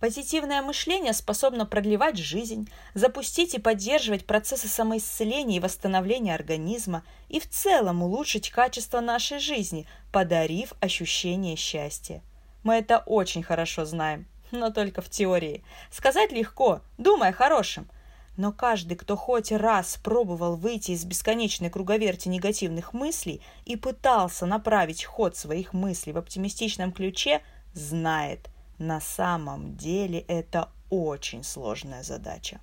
[0.00, 7.48] Позитивное мышление способно продлевать жизнь, запустить и поддерживать процессы самоисцеления и восстановления организма и в
[7.50, 12.22] целом улучшить качество нашей жизни, подарив ощущение счастья.
[12.62, 15.64] Мы это очень хорошо знаем, но только в теории.
[15.90, 17.88] Сказать легко, думая хорошим.
[18.36, 25.02] Но каждый, кто хоть раз пробовал выйти из бесконечной круговерти негативных мыслей и пытался направить
[25.02, 27.42] ход своих мыслей в оптимистичном ключе,
[27.74, 28.48] знает–
[28.78, 32.60] на самом деле это очень сложная задача.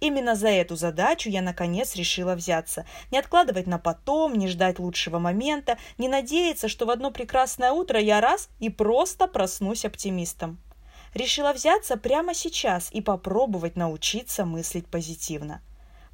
[0.00, 2.84] Именно за эту задачу я наконец решила взяться.
[3.10, 8.00] Не откладывать на потом, не ждать лучшего момента, не надеяться, что в одно прекрасное утро
[8.00, 10.58] я раз и просто проснусь оптимистом.
[11.14, 15.62] Решила взяться прямо сейчас и попробовать научиться мыслить позитивно.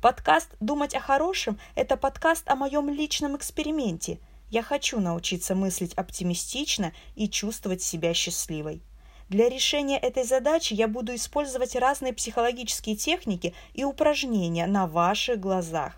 [0.03, 4.19] Подкаст «Думать о хорошем»– это подкаст о моем личном эксперименте.
[4.51, 8.83] Я хочу научиться мыслить оптимистично и чувствовать себя счастливой.
[9.31, 15.95] Для решения этой задачи я буду использовать разные психологические техники и упражнения на ваших глазах.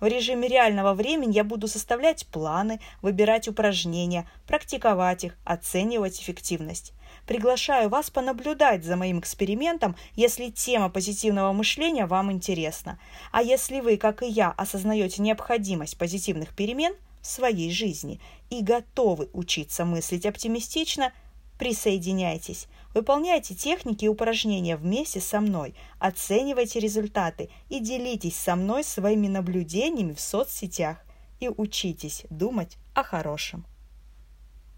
[0.00, 6.92] В режиме реального времени я буду составлять планы, выбирать упражнения, практиковать их, оценивать эффективность.
[7.26, 12.98] Приглашаю вас понаблюдать за моим экспериментом, если тема позитивного мышления вам интересна.
[13.32, 19.30] А если вы, как и я, осознаете необходимость позитивных перемен в своей жизни и готовы
[19.32, 21.14] учиться мыслить оптимистично–
[21.58, 29.26] Присоединяйтесь, выполняйте техники и упражнения вместе со мной, оценивайте результаты и делитесь со мной своими
[29.26, 30.98] наблюдениями в соцсетях.
[31.40, 33.64] И учитесь думать о хорошем.